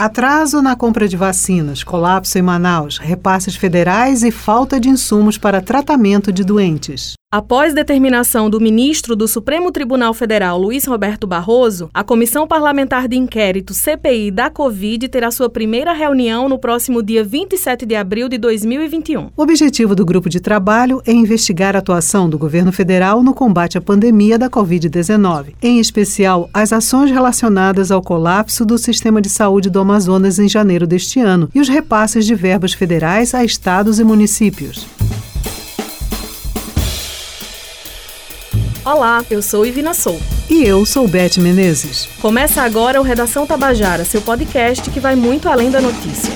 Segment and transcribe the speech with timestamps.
[0.00, 5.60] Atraso na compra de vacinas, colapso em Manaus, repasses federais e falta de insumos para
[5.60, 7.19] tratamento de doentes.
[7.32, 13.16] Após determinação do ministro do Supremo Tribunal Federal, Luiz Roberto Barroso, a Comissão Parlamentar de
[13.16, 18.36] Inquérito CPI da Covid terá sua primeira reunião no próximo dia 27 de abril de
[18.36, 19.28] 2021.
[19.36, 23.78] O objetivo do grupo de trabalho é investigar a atuação do governo federal no combate
[23.78, 29.70] à pandemia da Covid-19, em especial as ações relacionadas ao colapso do sistema de saúde
[29.70, 34.04] do Amazonas em janeiro deste ano e os repasses de verbas federais a estados e
[34.04, 34.84] municípios.
[38.82, 40.18] Olá, eu sou Ivina Sou.
[40.48, 42.08] E eu sou Beth Menezes.
[42.18, 46.32] Começa agora o Redação Tabajara, seu podcast que vai muito além da notícia.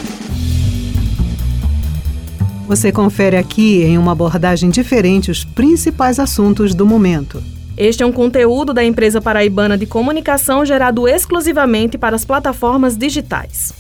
[2.67, 7.43] Você confere aqui, em uma abordagem diferente, os principais assuntos do momento.
[7.79, 13.73] Este é um conteúdo da empresa paraibana de comunicação gerado exclusivamente para as plataformas digitais.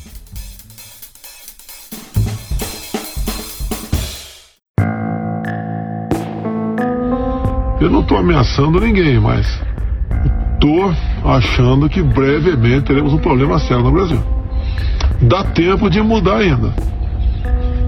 [7.85, 9.61] Eu não estou ameaçando ninguém, mas
[10.55, 10.91] estou
[11.23, 14.19] achando que brevemente teremos um problema sério no Brasil.
[15.21, 16.73] Dá tempo de mudar ainda.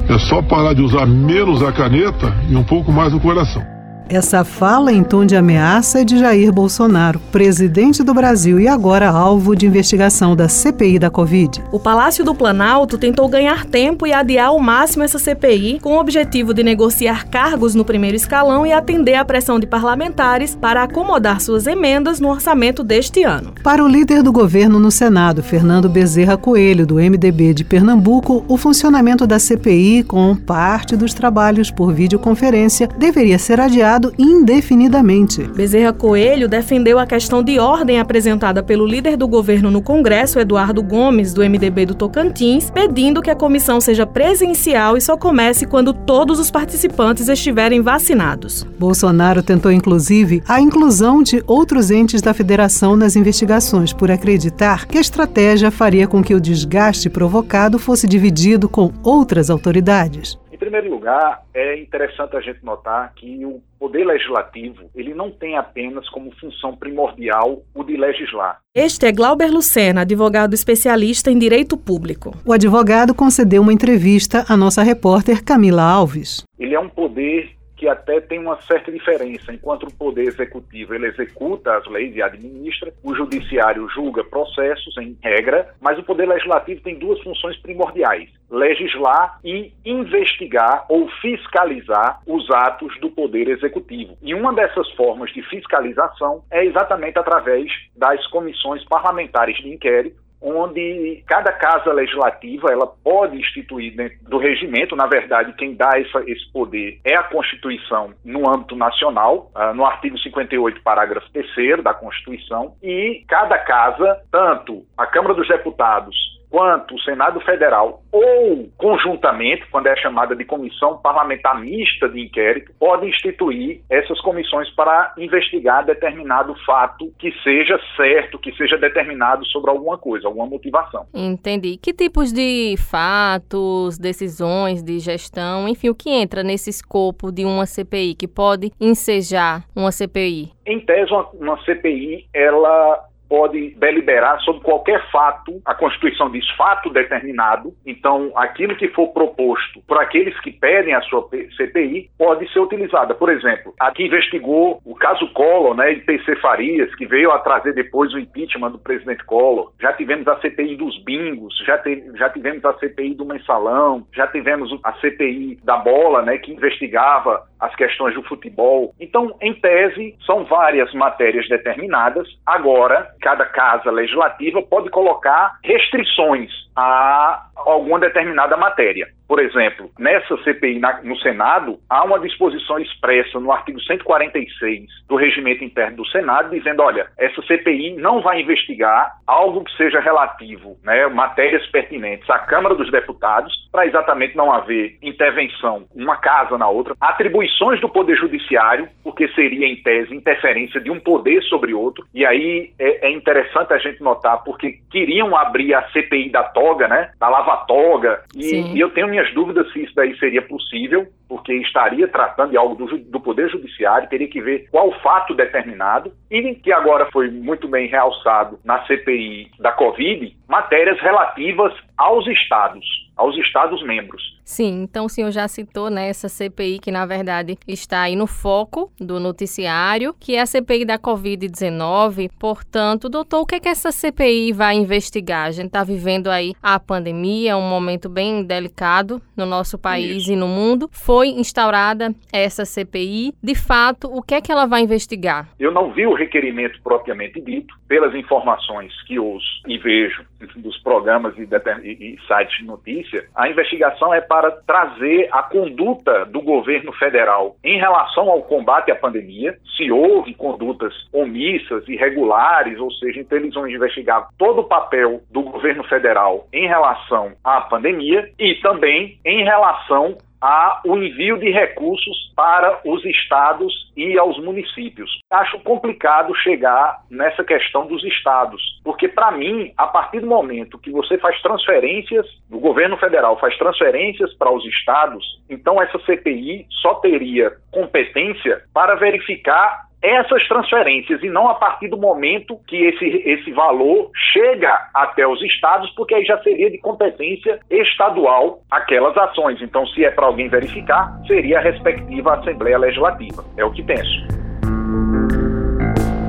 [0.07, 3.65] É só parar de usar menos a caneta e um pouco mais o coração.
[4.09, 9.09] Essa fala em tom de ameaça é de Jair Bolsonaro, presidente do Brasil e agora
[9.09, 11.65] alvo de investigação da CPI da Covid.
[11.73, 15.99] O Palácio do Planalto tentou ganhar tempo e adiar ao máximo essa CPI com o
[15.99, 21.41] objetivo de negociar cargos no primeiro escalão e atender à pressão de parlamentares para acomodar
[21.41, 23.55] suas emendas no orçamento deste ano.
[23.61, 28.57] Para o líder do governo no Senado, Fernando Bezerra Coelho, do MDB de Pernambuco, o
[28.57, 35.43] funcionamento da CPI com parte dos trabalhos por videoconferência deveria ser adiado indefinidamente.
[35.43, 40.83] Bezerra Coelho defendeu a questão de ordem apresentada pelo líder do governo no Congresso, Eduardo
[40.83, 45.93] Gomes, do MDB do Tocantins, pedindo que a comissão seja presencial e só comece quando
[45.93, 48.67] todos os participantes estiverem vacinados.
[48.79, 54.99] Bolsonaro tentou, inclusive, a inclusão de outros entes da federação nas investigações, por acreditar que
[54.99, 60.39] a estratégia faria com que o desgaste provocado fosse dividido com outras autoridades.
[60.57, 65.55] Em primeiro lugar, é interessante a gente notar que o poder legislativo ele não tem
[65.55, 68.61] apenas como função primordial o de legislar.
[68.75, 72.35] Este é Glauber Lucena, advogado especialista em direito público.
[72.43, 76.43] O advogado concedeu uma entrevista à nossa repórter Camila Alves.
[76.59, 77.56] Ele é um poder
[77.89, 79.53] até tem uma certa diferença.
[79.53, 85.17] Enquanto o poder executivo ele executa as leis e administra, o judiciário julga processos em
[85.23, 92.51] regra, mas o poder legislativo tem duas funções primordiais: legislar e investigar ou fiscalizar os
[92.51, 94.17] atos do poder executivo.
[94.23, 101.23] E uma dessas formas de fiscalização é exatamente através das comissões parlamentares de inquérito onde
[101.27, 106.51] cada casa legislativa ela pode instituir dentro do regimento, na verdade, quem dá essa, esse
[106.53, 112.75] poder é a Constituição no âmbito nacional, uh, no artigo 58, parágrafo 3 da Constituição,
[112.83, 119.89] e cada casa, tanto a Câmara dos Deputados quanto o Senado Federal, ou conjuntamente, quando
[119.89, 126.55] é chamada de comissão parlamentar mista de inquérito, pode instituir essas comissões para investigar determinado
[126.65, 131.07] fato que seja certo, que seja determinado sobre alguma coisa, alguma motivação.
[131.15, 131.77] Entendi.
[131.77, 137.67] Que tipos de fatos, decisões de gestão, enfim, o que entra nesse escopo de uma
[137.67, 140.53] CPI, que pode ensejar uma CPI?
[140.67, 146.91] Em tese, uma, uma CPI, ela pode deliberar sobre qualquer fato, a Constituição diz fato
[146.91, 152.61] determinado, então aquilo que for proposto por aqueles que pedem a sua CPI pode ser
[152.61, 153.15] utilizada.
[153.15, 157.39] Por exemplo, a que investigou o caso Collor, né, e PC Farias, que veio a
[157.39, 159.73] trazer depois o impeachment do presidente Collor.
[159.81, 164.27] Já tivemos a CPI dos bingos, já, te, já tivemos a CPI do mensalão, já
[164.27, 168.95] tivemos a CPI da bola, né, que investigava as questões do futebol.
[169.01, 172.29] Então, em tese, são várias matérias determinadas.
[172.45, 179.09] Agora, cada casa legislativa pode colocar restrições a alguma determinada matéria.
[179.27, 185.17] Por exemplo, nessa CPI na, no Senado, há uma disposição expressa no artigo 146 do
[185.17, 190.77] regimento interno do Senado, dizendo: olha, essa CPI não vai investigar algo que seja relativo,
[190.85, 196.69] né, matérias pertinentes à Câmara dos Deputados, para exatamente não haver intervenção uma casa na
[196.69, 202.07] outra, atribuições do Poder Judiciário, porque seria, em tese, interferência de um poder sobre outro.
[202.15, 206.89] E aí é, é interessante a gente notar, porque queriam abrir a CPI da toga,
[206.89, 208.23] né, da Lava a toga.
[208.35, 212.57] E, e, eu tenho minhas dúvidas se isso daí seria possível, porque estaria tratando de
[212.57, 217.31] algo do, do Poder Judiciário, teria que ver qual fato determinado, e que agora foi
[217.31, 222.85] muito bem realçado na CPI da Covid, matérias relativas aos estados,
[223.17, 224.36] aos estados membros.
[224.47, 228.29] Sim, então o senhor já citou né, essa CPI que, na verdade, está aí no
[228.29, 232.31] foco do noticiário, que é a CPI da Covid-19.
[232.39, 235.49] Portanto, doutor, o que, é que essa CPI vai investigar?
[235.49, 240.33] A gente está vivendo aí a pandemia, um momento bem delicado no nosso país Isso.
[240.33, 240.89] e no mundo.
[240.93, 243.35] Foi instaurada essa CPI.
[243.43, 245.49] De fato, o que é que ela vai investigar?
[245.59, 250.25] Eu não vi o requerimento propriamente dito, pelas informações que ouço e vejo
[250.57, 253.27] dos programas e, e, sites de notícia.
[253.35, 258.91] A investigação é para para trazer a conduta do governo federal em relação ao combate
[258.91, 264.65] à pandemia, se houve condutas omissas, irregulares, ou seja, então eles vão investigar todo o
[264.65, 271.39] papel do governo federal em relação à pandemia e também em relação a o envio
[271.39, 275.11] de recursos para os estados e aos municípios.
[275.31, 280.91] Acho complicado chegar nessa questão dos estados, porque para mim, a partir do momento que
[280.91, 286.95] você faz transferências, o governo federal faz transferências para os estados, então essa CPI só
[286.95, 293.51] teria competência para verificar essas transferências e não a partir do momento que esse, esse
[293.53, 299.61] valor chega até os estados, porque aí já seria de competência estadual aquelas ações.
[299.61, 303.45] Então, se é para alguém verificar, seria a respectiva Assembleia Legislativa.
[303.57, 304.27] É o que penso.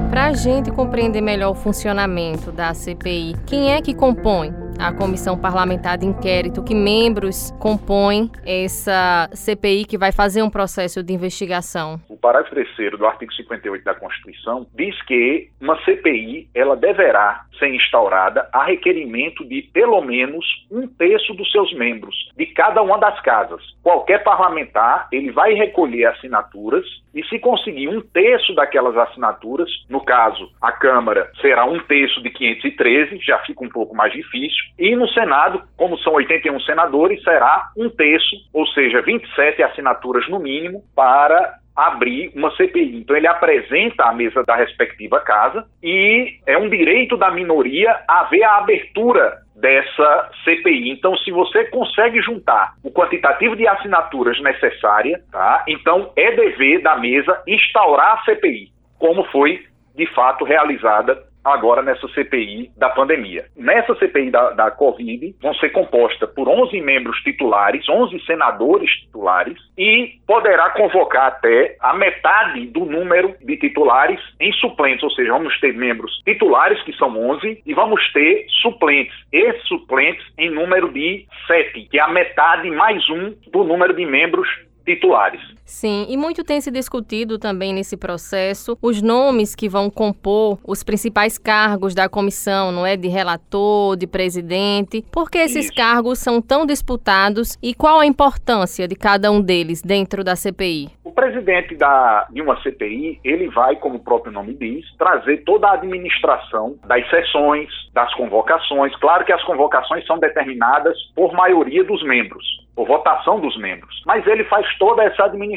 [0.09, 5.38] Para a gente compreender melhor o funcionamento da CPI, quem é que compõe a comissão
[5.38, 12.00] parlamentar de inquérito, que membros compõem essa CPI que vai fazer um processo de investigação?
[12.07, 17.74] O parágrafo 3 do artigo 58 da Constituição diz que uma CPI ela deverá ser
[17.74, 23.19] instaurada a requerimento de pelo menos um terço dos seus membros, de cada uma das
[23.21, 23.62] casas.
[23.81, 30.51] Qualquer parlamentar ele vai recolher assinaturas e se conseguir um terço daquelas assinaturas, no caso
[30.62, 35.07] a Câmara será um terço de 513, já fica um pouco mais difícil, e no
[35.09, 41.55] Senado, como são 81 senadores, será um terço, ou seja, 27 assinaturas no mínimo, para
[41.75, 42.97] abrir uma CPI.
[42.97, 48.43] Então ele apresenta a mesa da respectiva casa e é um direito da minoria haver
[48.43, 50.91] a abertura dessa CPI.
[50.91, 55.63] Então, se você consegue juntar o quantitativo de assinaturas necessária, tá?
[55.67, 59.63] Então é dever da mesa instaurar a CPI, como foi
[59.95, 63.45] de fato realizada agora nessa CPI da pandemia.
[63.56, 69.57] Nessa CPI da, da Covid, vão ser composta por 11 membros titulares, 11 senadores titulares,
[69.78, 75.57] e poderá convocar até a metade do número de titulares em suplentes, ou seja, vamos
[75.60, 79.16] ter membros titulares, que são 11, e vamos ter suplentes.
[79.31, 84.06] Esses suplentes em número de 7, que é a metade mais um do número de
[84.06, 84.48] membros
[84.86, 85.56] titulares.
[85.67, 90.81] Sim, e muito tem se discutido também nesse processo os nomes que vão compor os
[90.81, 92.95] principais cargos da comissão, não é?
[92.95, 95.03] De relator, de presidente.
[95.11, 95.75] Por que esses Isso.
[95.75, 100.89] cargos são tão disputados e qual a importância de cada um deles dentro da CPI?
[101.03, 105.67] O presidente da, de uma CPI, ele vai, como o próprio nome diz, trazer toda
[105.67, 108.95] a administração das sessões, das convocações.
[108.95, 112.45] Claro que as convocações são determinadas por maioria dos membros
[112.77, 114.03] por votação dos membros.
[114.05, 115.56] Mas ele faz toda essa administração.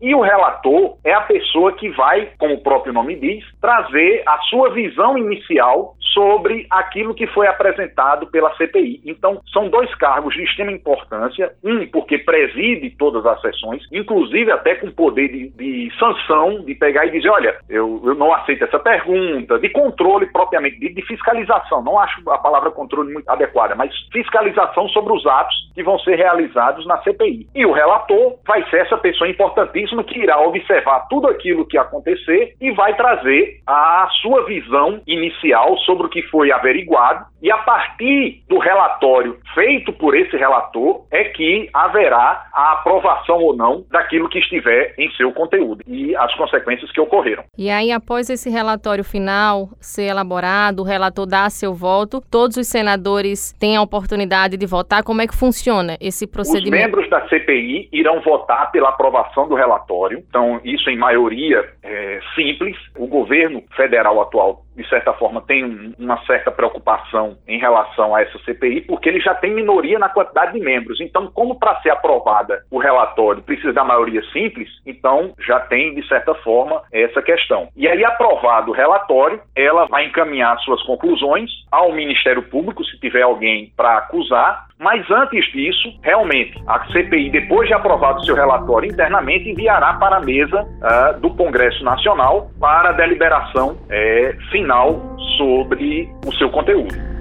[0.00, 4.38] E o relator é a pessoa que vai, como o próprio nome diz, trazer a
[4.48, 9.00] sua visão inicial sobre aquilo que foi apresentado pela CPI.
[9.04, 11.52] Então, são dois cargos de extrema importância.
[11.64, 17.06] Um, porque preside todas as sessões, inclusive até com poder de, de sanção, de pegar
[17.06, 21.82] e dizer: olha, eu, eu, não aceito essa pergunta, de controle propriamente, de, de fiscalização.
[21.82, 26.16] Não acho a palavra controle muito adequada, mas fiscalização sobre os atos que vão ser
[26.16, 27.46] realizados na CPI.
[27.54, 32.54] E o relator vai ser essa pessoa importantíssima que irá observar tudo aquilo que acontecer
[32.60, 37.58] e vai trazer a sua visão inicial sobre sobre o que foi averiguado e a
[37.58, 44.28] partir do relatório feito por esse relator é que haverá a aprovação ou não daquilo
[44.28, 47.44] que estiver em seu conteúdo e as consequências que ocorreram.
[47.56, 52.66] E aí, após esse relatório final ser elaborado, o relator dá seu voto, todos os
[52.66, 55.02] senadores têm a oportunidade de votar.
[55.02, 55.96] Como é que funciona?
[56.00, 56.76] esse procedimento?
[56.76, 62.20] Os membros da CPI irão votar pela aprovação do relatório, então isso em maioria é
[62.34, 62.76] simples.
[62.96, 68.38] O governo federal atual de certa forma, tem uma certa preocupação em relação a essa
[68.40, 71.00] CPI, porque ele já tem minoria na quantidade de membros.
[71.00, 76.06] Então, como para ser aprovada o relatório precisa da maioria simples, então já tem, de
[76.06, 77.68] certa forma, essa questão.
[77.76, 83.22] E aí, aprovado o relatório, ela vai encaminhar suas conclusões ao Ministério Público, se tiver
[83.22, 89.50] alguém para acusar, mas antes disso, realmente, a CPI, depois de aprovado seu relatório internamente,
[89.50, 94.98] enviará para a mesa uh, do Congresso Nacional para a deliberação é, final
[95.36, 97.19] sobre o seu conteúdo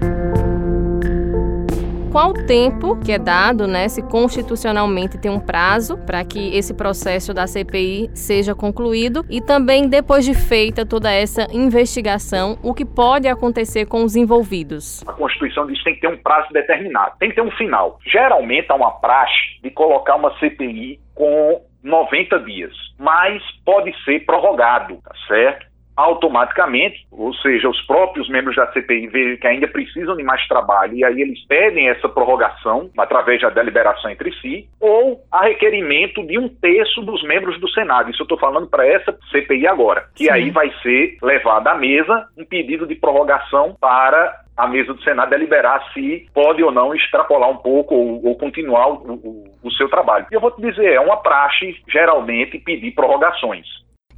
[2.12, 7.34] qual tempo que é dado, né, se constitucionalmente tem um prazo para que esse processo
[7.34, 13.28] da CPI seja concluído e também depois de feita toda essa investigação, o que pode
[13.28, 15.04] acontecer com os envolvidos.
[15.08, 18.00] A Constituição diz que tem que ter um prazo determinado, tem que ter um final.
[18.06, 24.98] Geralmente há uma praxe de colocar uma CPI com 90 dias, mas pode ser prorrogado,
[24.98, 25.69] tá certo?
[26.00, 30.96] Automaticamente, ou seja, os próprios membros da CPI veem que ainda precisam de mais trabalho
[30.96, 36.40] e aí eles pedem essa prorrogação através da deliberação entre si, ou a requerimento de
[36.40, 38.10] um terço dos membros do Senado.
[38.10, 40.32] Isso eu estou falando para essa CPI agora, que Sim.
[40.32, 45.30] aí vai ser levado à mesa um pedido de prorrogação para a mesa do Senado
[45.30, 49.90] deliberar se pode ou não extrapolar um pouco ou, ou continuar o, o, o seu
[49.90, 50.28] trabalho.
[50.30, 53.66] E eu vou te dizer, é uma praxe geralmente pedir prorrogações.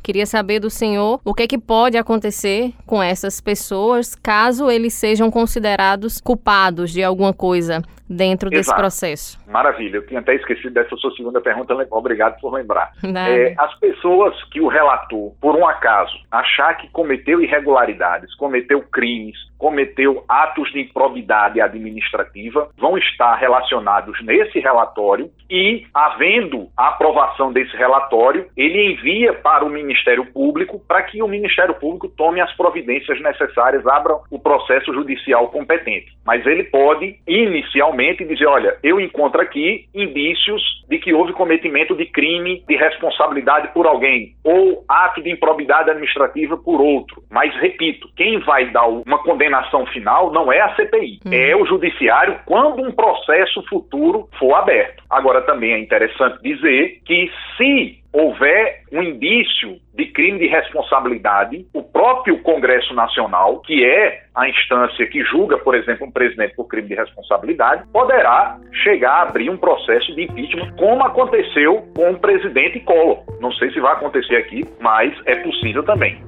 [0.04, 4.94] Queria saber do senhor o que é que pode acontecer com essas pessoas caso eles
[4.94, 7.82] sejam considerados culpados de alguma coisa
[8.12, 8.58] dentro Exato.
[8.58, 9.40] desse processo.
[9.48, 12.92] Maravilha, eu tinha até esquecido dessa sua segunda pergunta, obrigado por lembrar.
[13.04, 19.38] É, as pessoas que o relator, por um acaso, achar que cometeu irregularidades, cometeu crimes,
[19.62, 27.78] cometeu atos de improbidade administrativa, vão estar relacionados nesse relatório e, havendo a aprovação desse
[27.78, 33.22] relatório, ele envia para o Ministério Público para que o Ministério Público tome as providências
[33.22, 36.12] necessárias, abra o processo judicial competente.
[36.26, 42.06] Mas ele pode, inicialmente, dizer: olha, eu encontro aqui indícios de que houve cometimento de
[42.08, 47.22] crime de responsabilidade por alguém ou ato de improbidade administrativa por outro.
[47.30, 49.51] Mas, repito, quem vai dar uma condenação
[49.88, 51.30] final não é a CPI, hum.
[51.34, 55.04] é o Judiciário quando um processo futuro for aberto.
[55.10, 61.82] Agora, também é interessante dizer que se houver um indício de crime de responsabilidade, o
[61.82, 66.90] próprio Congresso Nacional, que é a instância que julga, por exemplo, um presidente por crime
[66.90, 72.80] de responsabilidade, poderá chegar a abrir um processo de impeachment, como aconteceu com o presidente
[72.82, 73.24] Collor.
[73.40, 76.22] Não sei se vai acontecer aqui, mas é possível também.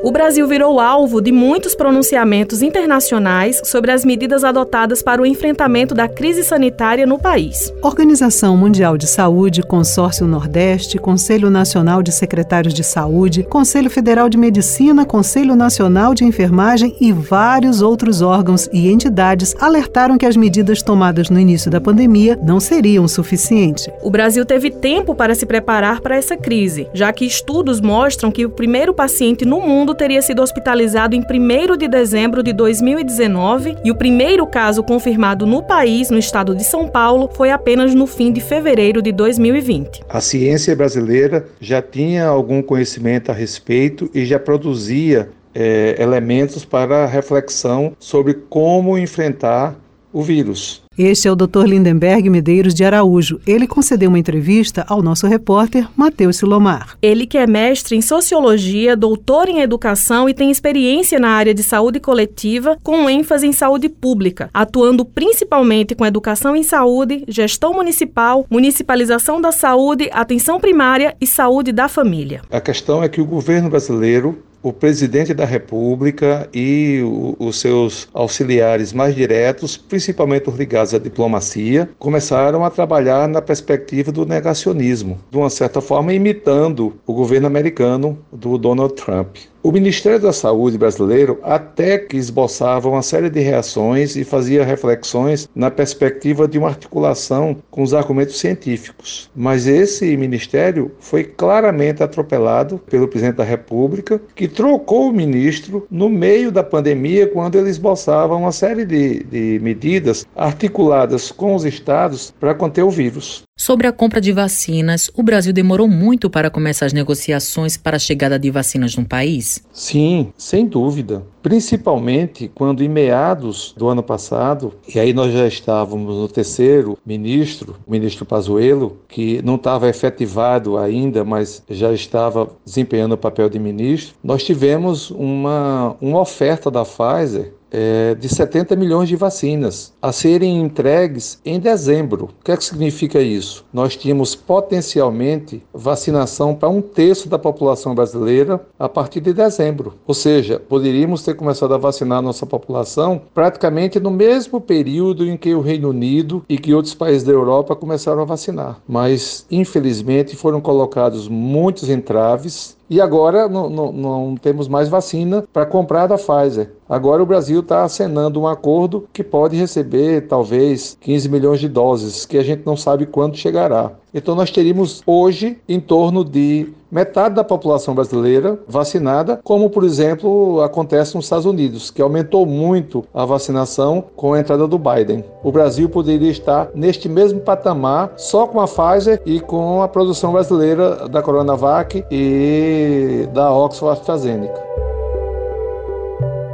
[0.00, 5.92] O Brasil virou alvo de muitos pronunciamentos internacionais sobre as medidas adotadas para o enfrentamento
[5.92, 7.72] da crise sanitária no país.
[7.82, 14.38] Organização Mundial de Saúde, Consórcio Nordeste, Conselho Nacional de Secretários de Saúde, Conselho Federal de
[14.38, 20.80] Medicina, Conselho Nacional de Enfermagem e vários outros órgãos e entidades alertaram que as medidas
[20.80, 23.88] tomadas no início da pandemia não seriam suficientes.
[24.00, 28.46] O Brasil teve tempo para se preparar para essa crise, já que estudos mostram que
[28.46, 33.78] o primeiro paciente no mundo mundo teria sido hospitalizado em 1 de dezembro de 2019
[33.82, 38.06] e o primeiro caso confirmado no país, no estado de São Paulo, foi apenas no
[38.06, 40.02] fim de fevereiro de 2020.
[40.08, 47.06] A ciência brasileira já tinha algum conhecimento a respeito e já produzia é, elementos para
[47.06, 49.74] reflexão sobre como enfrentar
[50.12, 50.82] o vírus.
[50.98, 51.64] Este é o Dr.
[51.64, 53.40] Lindenberg Medeiros de Araújo.
[53.46, 56.96] Ele concedeu uma entrevista ao nosso repórter Matheus Silomar.
[57.00, 61.62] Ele que é mestre em sociologia, doutor em educação e tem experiência na área de
[61.62, 68.44] saúde coletiva, com ênfase em saúde pública, atuando principalmente com educação em saúde, gestão municipal,
[68.50, 72.42] municipalização da saúde, atenção primária e saúde da família.
[72.50, 78.08] A questão é que o governo brasileiro o presidente da República e o, os seus
[78.12, 85.18] auxiliares mais diretos, principalmente os ligados à diplomacia, começaram a trabalhar na perspectiva do negacionismo,
[85.30, 89.36] de uma certa forma imitando o governo americano do Donald Trump.
[89.68, 95.46] O Ministério da Saúde brasileiro até que esboçava uma série de reações e fazia reflexões
[95.54, 99.30] na perspectiva de uma articulação com os argumentos científicos.
[99.36, 106.08] Mas esse ministério foi claramente atropelado pelo presidente da República, que trocou o ministro no
[106.08, 112.32] meio da pandemia, quando ele esboçava uma série de, de medidas articuladas com os estados
[112.40, 113.46] para conter o vírus.
[113.60, 117.98] Sobre a compra de vacinas, o Brasil demorou muito para começar as negociações para a
[117.98, 119.64] chegada de vacinas no país?
[119.72, 121.26] Sim, sem dúvida.
[121.42, 127.74] Principalmente quando, em meados do ano passado, e aí nós já estávamos no terceiro ministro,
[127.84, 133.58] o ministro Pazuello, que não estava efetivado ainda, mas já estava desempenhando o papel de
[133.58, 140.12] ministro, nós tivemos uma, uma oferta da Pfizer é, de 70 milhões de vacinas a
[140.12, 142.30] serem entregues em dezembro.
[142.40, 143.64] O que, é que significa isso?
[143.72, 149.94] Nós tínhamos potencialmente vacinação para um terço da população brasileira a partir de dezembro.
[150.06, 155.36] Ou seja, poderíamos ter começado a vacinar a nossa população praticamente no mesmo período em
[155.36, 158.80] que o Reino Unido e que outros países da Europa começaram a vacinar.
[158.86, 165.66] Mas, infelizmente, foram colocados muitos entraves e agora não, não, não temos mais vacina para
[165.66, 166.72] comprar da Pfizer.
[166.88, 172.24] Agora o Brasil está acenando um acordo que pode receber talvez 15 milhões de doses,
[172.24, 173.92] que a gente não sabe quando chegará.
[174.12, 180.62] Então nós teríamos hoje em torno de metade da população brasileira vacinada, como por exemplo
[180.62, 185.24] acontece nos Estados Unidos, que aumentou muito a vacinação com a entrada do Biden.
[185.42, 190.32] O Brasil poderia estar neste mesmo patamar só com a Pfizer e com a produção
[190.32, 194.67] brasileira da Coronavac e da Oxford AstraZeneca.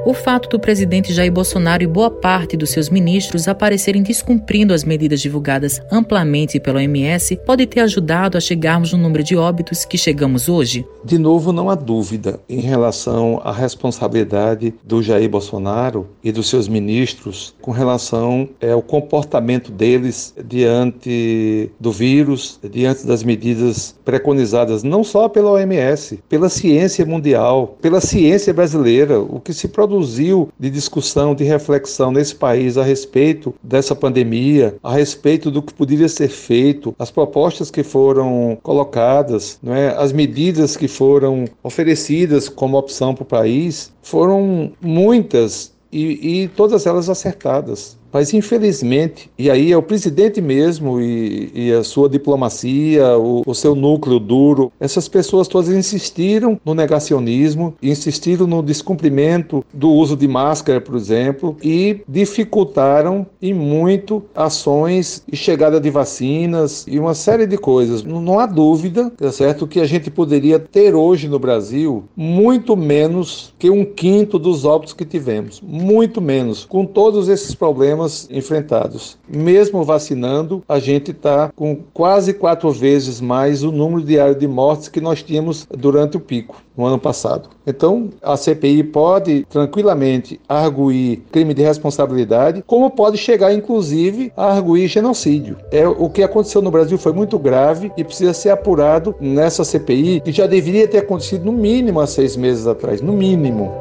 [0.06, 4.84] O fato do presidente Jair Bolsonaro e boa parte dos seus ministros aparecerem descumprindo as
[4.84, 9.96] medidas divulgadas amplamente pela OMS pode ter ajudado a chegarmos no número de óbitos que
[9.96, 10.86] chegamos hoje?
[11.02, 16.68] De novo, não há dúvida em relação à responsabilidade do Jair Bolsonaro e dos seus
[16.68, 25.02] ministros com relação ao é, comportamento deles diante do vírus, diante das medidas preconizadas não
[25.02, 30.70] só pela OMS, pela ciência mundial, pela ciência brasileira, o que se produz produziu de
[30.70, 36.28] discussão, de reflexão nesse país a respeito dessa pandemia, a respeito do que poderia ser
[36.28, 39.94] feito, as propostas que foram colocadas, não é?
[39.96, 46.86] as medidas que foram oferecidas como opção para o país, foram muitas e, e todas
[46.86, 47.96] elas acertadas.
[48.14, 53.52] Mas, infelizmente, e aí é o presidente mesmo e, e a sua diplomacia, o, o,
[53.56, 60.28] seu núcleo duro, essas pessoas todas insistiram no negacionismo, insistiram no descumprimento do uso de
[60.28, 67.48] máscara, por exemplo, e dificultaram em muito ações e chegada de vacinas e uma série
[67.48, 68.04] de coisas.
[68.04, 72.76] Não, não há dúvida, é certo, que a gente poderia ter hoje no Brasil muito
[72.76, 75.60] menos que um quinto dos óbitos que tivemos.
[75.60, 76.64] Muito menos.
[76.64, 79.18] Com todos esses problemas problemas enfrentados.
[79.28, 84.88] Mesmo vacinando, a gente está com quase quatro vezes mais o número diário de mortes
[84.88, 87.48] que nós tínhamos durante o pico no ano passado.
[87.66, 94.88] Então, a CPI pode tranquilamente arguir crime de responsabilidade, como pode chegar inclusive a arguir
[94.88, 95.56] genocídio.
[95.70, 100.20] É o que aconteceu no Brasil foi muito grave e precisa ser apurado nessa CPI
[100.20, 103.72] que já deveria ter acontecido no mínimo há seis meses atrás, no mínimo.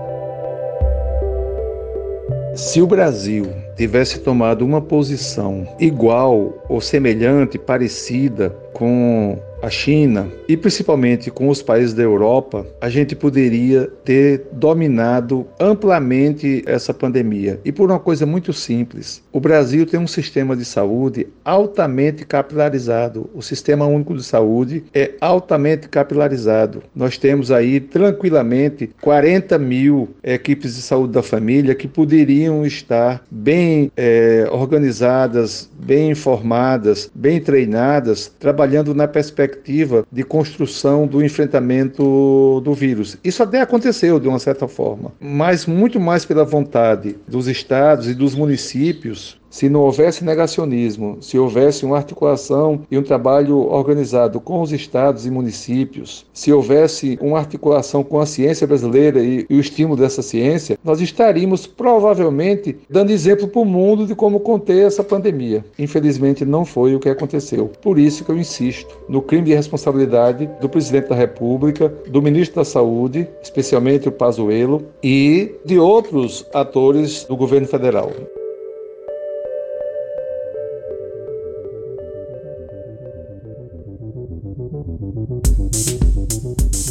[2.56, 10.58] Se o Brasil tivesse tomado uma posição igual ou semelhante, parecida com a China e
[10.58, 17.62] principalmente com os países da Europa, a gente poderia ter dominado amplamente essa pandemia.
[17.64, 23.30] E por uma coisa muito simples: o Brasil tem um sistema de saúde altamente capilarizado.
[23.34, 26.84] O Sistema Único de Saúde é altamente capilarizado.
[26.94, 33.90] Nós temos aí tranquilamente 40 mil equipes de saúde da família que poderiam estar bem
[33.96, 42.74] é, organizadas, bem informadas, bem treinadas, trabalhando na perspectiva perspectiva de construção do enfrentamento do
[42.74, 43.18] vírus.
[43.24, 48.14] Isso até aconteceu de uma certa forma, mas muito mais pela vontade dos estados e
[48.14, 54.60] dos municípios se não houvesse negacionismo, se houvesse uma articulação e um trabalho organizado com
[54.64, 59.60] os estados e municípios, se houvesse uma articulação com a ciência brasileira e, e o
[59.60, 65.04] estímulo dessa ciência, nós estaríamos provavelmente dando exemplo para o mundo de como conter essa
[65.04, 65.64] pandemia.
[65.78, 67.70] Infelizmente, não foi o que aconteceu.
[67.80, 72.56] Por isso que eu insisto no crime de responsabilidade do presidente da República, do ministro
[72.56, 78.12] da Saúde, especialmente o Pazuello, e de outros atores do governo federal.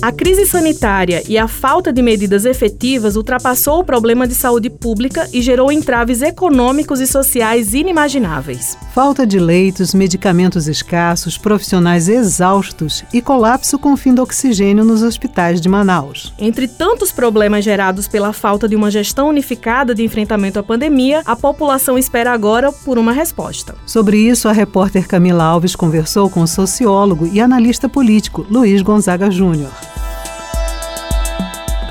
[0.03, 5.29] A crise sanitária e a falta de medidas efetivas ultrapassou o problema de saúde pública
[5.33, 8.77] e gerou entraves econômicos e sociais inimagináveis.
[8.93, 15.61] Falta de leitos, medicamentos escassos, profissionais exaustos e colapso com fim do oxigênio nos hospitais
[15.61, 16.35] de Manaus.
[16.37, 21.37] Entre tantos problemas gerados pela falta de uma gestão unificada de enfrentamento à pandemia, a
[21.37, 23.77] população espera agora por uma resposta.
[23.87, 29.31] Sobre isso, a repórter Camila Alves conversou com o sociólogo e analista político Luiz Gonzaga
[29.31, 29.71] Júnior.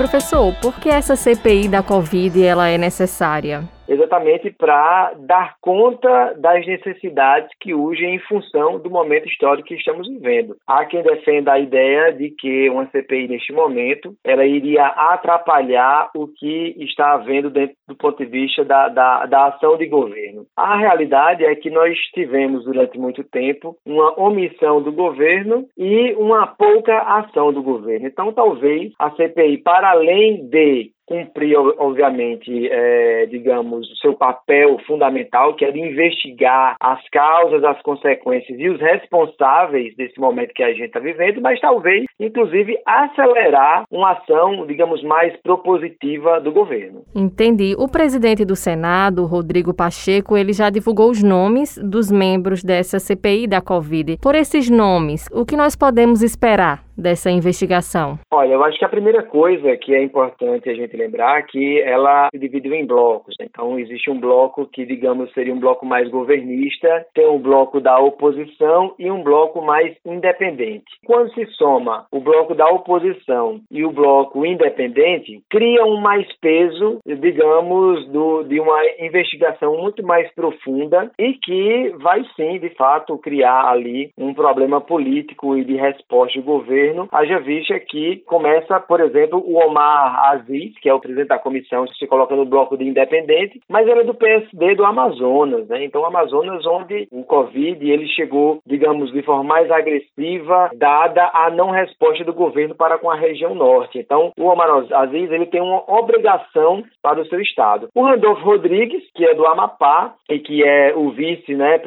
[0.02, 3.70] Professor, por que essa CPI da Covid ela é necessária?
[3.92, 10.08] exatamente para dar conta das necessidades que urgem em função do momento histórico que estamos
[10.08, 10.56] vivendo.
[10.66, 16.26] Há quem defenda a ideia de que uma CPI neste momento ela iria atrapalhar o
[16.28, 20.31] que está havendo dentro do ponto de vista da, da, da ação de governo.
[20.56, 26.46] A realidade é que nós tivemos durante muito tempo uma omissão do governo e uma
[26.48, 28.08] pouca ação do governo.
[28.08, 35.54] Então, talvez a CPI, para além de cumprir, obviamente, é, digamos, o seu papel fundamental,
[35.56, 40.72] que é de investigar as causas, as consequências e os responsáveis desse momento que a
[40.72, 47.04] gente está vivendo, mas talvez, inclusive, acelerar uma ação, digamos, mais propositiva do governo.
[47.14, 47.76] Entendi.
[47.78, 53.48] O presidente do Senado, Rodrigo Pacheco, ele já divulgou os nomes dos membros dessa CPI
[53.48, 54.18] da Covid.
[54.22, 56.90] Por esses nomes, o que nós podemos esperar?
[57.02, 58.20] Dessa investigação?
[58.32, 61.82] Olha, eu acho que a primeira coisa que é importante a gente lembrar é que
[61.82, 63.36] ela se dividiu em blocos.
[63.42, 68.00] Então, existe um bloco que, digamos, seria um bloco mais governista, tem um bloco da
[68.00, 70.86] oposição e um bloco mais independente.
[71.06, 77.00] Quando se soma o bloco da oposição e o bloco independente, cria um mais peso,
[77.06, 83.70] digamos, do, de uma investigação muito mais profunda e que vai sim, de fato, criar
[83.70, 89.00] ali um problema político e de resposta do governo governo, haja vista que começa, por
[89.00, 92.86] exemplo, o Omar Aziz, que é o presidente da comissão, se coloca no bloco de
[92.86, 95.84] independente, mas ele é do PSD do Amazonas, né?
[95.84, 101.72] Então, Amazonas, onde o Covid ele chegou, digamos, de forma mais agressiva, dada a não
[101.72, 104.00] resposta do governo para com a região norte.
[104.00, 107.90] Então, o Omar Aziz ele tem uma obrigação para o seu estado.
[107.96, 111.80] O Randolfo Rodrigues, que é do Amapá e que é o vice, né,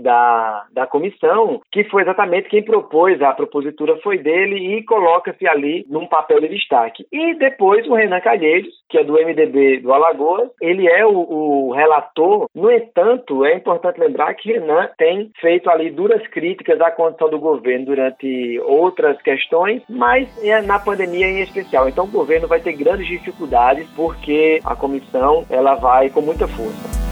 [0.00, 5.84] da, da comissão, que foi exatamente quem propôs a propositura foi dele e coloca-se ali
[5.88, 7.06] num papel de destaque.
[7.12, 11.72] E depois o Renan Calheiros, que é do MDB do Alagoas, ele é o, o
[11.72, 12.48] relator.
[12.54, 17.38] No entanto, é importante lembrar que Renan tem feito ali duras críticas à condição do
[17.38, 21.88] governo durante outras questões, mas é na pandemia em especial.
[21.88, 27.09] Então o governo vai ter grandes dificuldades porque a comissão ela vai com muita força.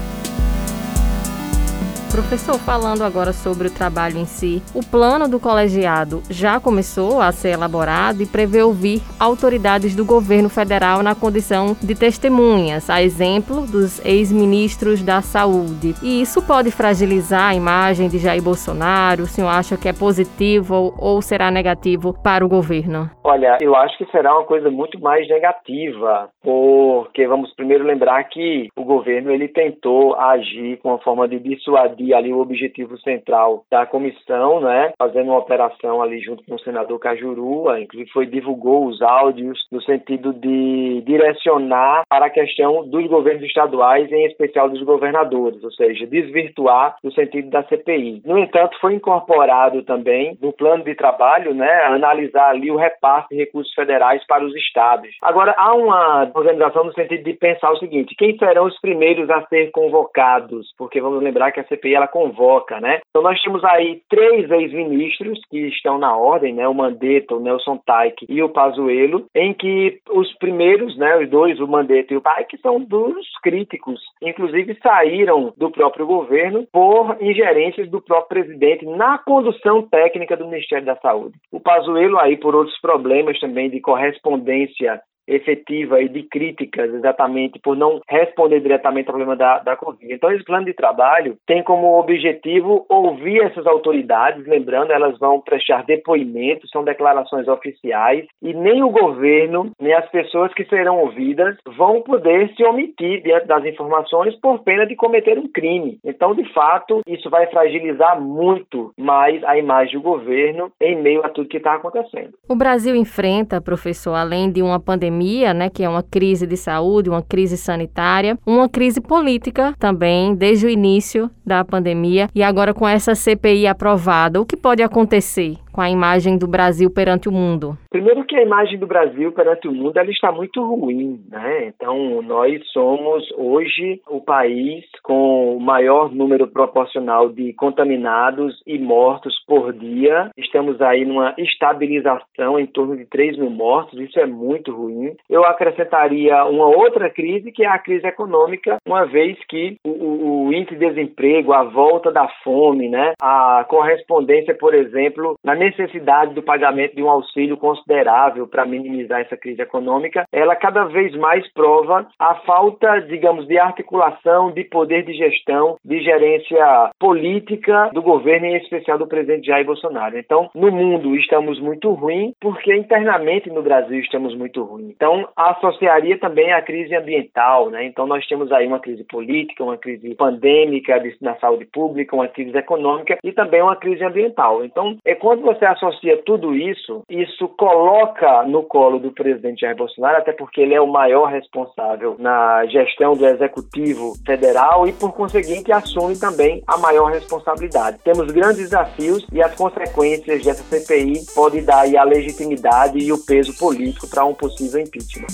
[2.11, 7.31] Professor, falando agora sobre o trabalho em si, o plano do colegiado já começou a
[7.31, 13.61] ser elaborado e prevê ouvir autoridades do governo federal na condição de testemunhas, a exemplo
[13.67, 15.93] dos ex-ministros da Saúde.
[16.01, 19.23] E isso pode fragilizar a imagem de Jair Bolsonaro?
[19.23, 23.09] O senhor acha que é positivo ou será negativo para o governo?
[23.23, 28.67] Olha, eu acho que será uma coisa muito mais negativa, porque vamos primeiro lembrar que
[28.75, 33.85] o governo ele tentou agir com uma forma de dissuadir ali o objetivo central da
[33.85, 39.01] comissão, né, fazendo uma operação ali junto com o senador Cajurua, inclusive foi divulgou os
[39.01, 45.63] áudios no sentido de direcionar para a questão dos governos estaduais, em especial dos governadores,
[45.63, 48.21] ou seja, desvirtuar no sentido da CPI.
[48.25, 53.37] No entanto, foi incorporado também no plano de trabalho, né, analisar ali o repasse de
[53.37, 55.09] recursos federais para os estados.
[55.21, 59.45] Agora, há uma organização no sentido de pensar o seguinte: quem serão os primeiros a
[59.47, 60.73] ser convocados?
[60.77, 62.99] Porque vamos lembrar que a CPI ela convoca, né?
[63.09, 66.67] Então nós temos aí três ex-ministros que estão na ordem, né?
[66.67, 71.17] O Mandetta, o Nelson Taik e o Pazuello, em que os primeiros, né?
[71.17, 76.65] Os dois, o Mandetta e o Taik, são dos críticos, inclusive saíram do próprio governo
[76.71, 81.37] por ingerências do próprio presidente na condução técnica do Ministério da Saúde.
[81.51, 87.75] O Pazuello aí por outros problemas também de correspondência efetiva e de críticas exatamente por
[87.75, 90.11] não responder diretamente ao problema da, da Covid.
[90.13, 95.83] Então, esse plano de trabalho tem como objetivo ouvir essas autoridades, lembrando, elas vão prestar
[95.85, 102.01] depoimentos, são declarações oficiais, e nem o governo, nem as pessoas que serão ouvidas vão
[102.01, 105.99] poder se omitir diante das informações por pena de cometer um crime.
[106.03, 111.29] Então, de fato, isso vai fragilizar muito mais a imagem do governo em meio a
[111.29, 112.33] tudo que está acontecendo.
[112.47, 116.55] O Brasil enfrenta, professor, além de uma pandemia, pandemia, né, que é uma crise de
[116.55, 122.73] saúde, uma crise sanitária, uma crise política também, desde o início da pandemia, e agora
[122.73, 125.57] com essa CPI aprovada, o que pode acontecer?
[125.71, 127.77] Com a imagem do Brasil perante o mundo?
[127.89, 131.67] Primeiro que a imagem do Brasil perante o mundo ela está muito ruim, né?
[131.67, 139.33] Então nós somos hoje o país com o maior número proporcional de contaminados e mortos
[139.47, 140.29] por dia.
[140.37, 143.99] Estamos aí numa estabilização em torno de 3 mil mortos.
[143.99, 145.15] Isso é muito ruim.
[145.29, 150.53] Eu acrescentaria uma outra crise que é a crise econômica, uma vez que o, o,
[150.53, 153.13] índice de desemprego, a volta da fome, né?
[153.21, 159.37] A correspondência, por exemplo, na necessidade do pagamento de um auxílio considerável para minimizar essa
[159.37, 165.13] crise econômica, ela cada vez mais prova a falta, digamos, de articulação, de poder de
[165.13, 170.17] gestão, de gerência política do governo, em especial do presidente Jair Bolsonaro.
[170.17, 174.89] Então, no mundo estamos muito ruim, porque internamente no Brasil estamos muito ruim.
[174.95, 177.85] Então, associaria também a crise ambiental, né?
[177.85, 182.57] Então, nós temos aí uma crise política, uma crise pandêmica na saúde pública, uma crise
[182.57, 184.63] econômica e também uma crise ambiental.
[184.63, 190.17] Então, é quando você associa tudo isso, isso coloca no colo do presidente Jair Bolsonaro,
[190.17, 195.71] até porque ele é o maior responsável na gestão do executivo federal e, por conseguinte,
[195.71, 197.99] assume também a maior responsabilidade.
[198.03, 203.57] Temos grandes desafios e as consequências dessa CPI podem dar a legitimidade e o peso
[203.57, 205.27] político para um possível impeachment.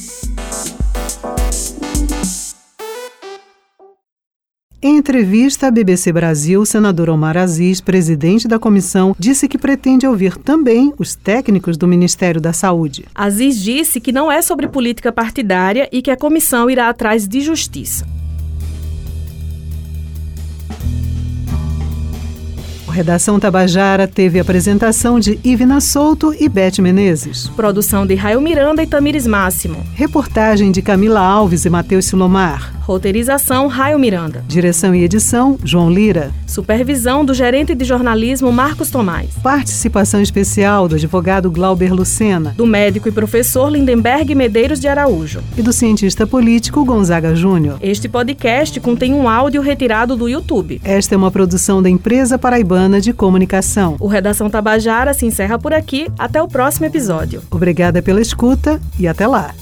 [4.87, 10.05] Em entrevista à BBC Brasil, o senador Omar Aziz, presidente da comissão, disse que pretende
[10.05, 13.03] ouvir também os técnicos do Ministério da Saúde.
[13.15, 17.41] Aziz disse que não é sobre política partidária e que a comissão irá atrás de
[17.41, 18.05] justiça.
[22.87, 27.47] Redação Tabajara teve apresentação de Ivina Souto e Beth Menezes.
[27.49, 29.83] Produção de Raio Miranda e Tamires Máximo.
[29.95, 32.74] Reportagem de Camila Alves e Matheus Silomar.
[32.85, 34.45] Roteirização Raio Miranda.
[34.47, 36.31] Direção e edição João Lira.
[36.45, 39.31] Supervisão do gerente de jornalismo Marcos Tomás.
[39.41, 42.53] Participação especial do advogado Glauber Lucena.
[42.55, 45.41] Do médico e professor Lindenberg Medeiros de Araújo.
[45.57, 47.79] E do cientista político Gonzaga Júnior.
[47.81, 50.79] Este podcast contém um áudio retirado do YouTube.
[50.83, 53.95] Esta é uma produção da empresa paraibana de Comunicação.
[53.99, 56.07] O Redação Tabajara se encerra por aqui.
[56.19, 57.41] Até o próximo episódio.
[57.49, 59.55] Obrigada pela escuta e até lá.